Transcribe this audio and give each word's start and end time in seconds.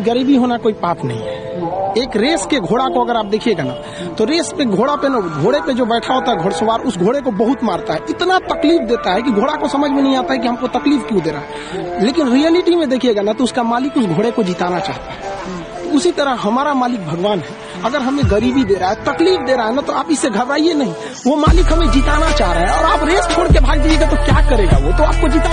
गरीबी 0.00 0.36
होना 0.36 0.56
कोई 0.58 0.72
पाप 0.72 1.04
नहीं 1.04 1.20
है। 1.20 1.38
एक 1.98 2.16
रेस 2.16 2.46
के 2.46 2.58
घोड़ा 2.58 2.84
को 2.86 3.04
अगर 3.04 3.16
आप 3.16 3.26
देखिएगा 3.26 3.62
ना 3.64 3.72
तो 4.14 4.24
रेस 4.24 4.52
पे 4.58 4.64
घोड़ा 4.64 4.94
पे 4.96 5.08
ना, 5.08 5.18
घोड़े 5.18 5.60
पे 5.60 5.72
जो 5.72 5.84
बैठा 5.84 6.14
होता 6.14 6.30
है 6.30 6.36
घोड़सवार, 6.38 6.80
उस 6.80 6.98
घोड़े 6.98 7.20
को 7.20 7.30
बहुत 7.30 7.64
मारता 7.64 7.94
है। 7.94 8.00
इतना 8.10 8.38
तकलीफ़ 8.38 8.82
देता 8.82 9.12
है 9.12 9.22
कि 9.22 9.30
घोड़ा 9.30 9.54
को 9.54 9.68
समझ 9.68 9.90
में 9.90 10.02
नहीं 10.02 10.16
आता 10.16 10.32
है 10.32 10.38
कि 10.38 10.48
हमको 10.48 10.68
तकलीफ़ 10.68 11.02
क्यों 11.02 11.22
दे 11.22 11.30
रहा 11.30 11.40
है। 11.40 12.04
लेकिन 12.04 12.28
रियलिटी 12.28 12.74
में 12.74 12.88
देखिएगा 12.88 13.22
ना 13.22 13.32
तो 13.32 13.44
उसका 13.44 13.62
मालिक 13.62 13.96
उस 13.96 14.06
घोड़े 14.06 14.30
को 14.30 14.42
जिताना 14.42 14.80
चाहता 14.80 15.12
है। 15.12 15.18
तो 15.82 15.96
उसी 15.96 16.12
तरह 16.12 16.30
हमारा 16.30 16.74
मालिक 16.74 17.06
भगवान 17.06 17.38
है। 17.38 17.58
अगर 17.84 18.00
हमें 18.00 18.24
गरीबी 18.30 18.64
दे 18.64 18.74
रहा 18.74 18.88
है, 18.90 19.04
तकलीफ़ 19.04 19.42
दे 19.42 19.54
रहा 19.56 19.66
है 19.66 19.74
ना 19.74 19.82
तो 19.82 19.92
आप 19.92 20.10
इससे 20.10 20.28
घबराइए 20.30 20.74
नहीं। 20.74 20.92
वो 21.26 21.36
मालिक 21.36 21.72
हमें 21.72 21.90
जिताना 21.90 22.30
चाह 22.30 22.52
रहा 22.52 22.64
है 22.64 22.78
और 22.78 22.90
आप 22.90 23.04
रेस 23.04 23.28
छोड़ 23.34 23.46
के 23.48 23.60
भाग 23.60 23.78
दीजिएगा 23.78 24.06
तो 24.06 24.16
क्या 24.16 24.48
करेगा 24.50 24.76
वो? 24.76 24.92
तो 24.92 25.04
आपको 25.04 25.28
जिताना 25.28 25.48